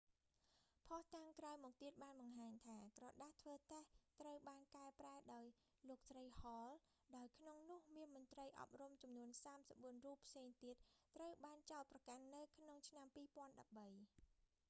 [0.87, 3.87] ភស្តុតាងក្រោយមកទៀតបានបង្ហាញថា ក្រដាសធ្វើតេស្ត
[4.21, 5.45] ត្រូវបានកែប្រែដោយ
[5.89, 6.71] លោកស្រី ហល hall
[7.17, 10.75] ដោយក្នុងនោះមានមន្រ្តីអប់រំចំនួន 34 រូបផ្សេងទៀត
[11.15, 13.07] ត្រូវបានចោទប្រកាន់នៅក្នុងឆ្នាំ
[13.45, 13.93] 2013